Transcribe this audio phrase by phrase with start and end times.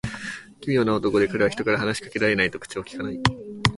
[0.61, 3.19] 奇妙な男で、彼は人から話し掛けられないと口をきかない。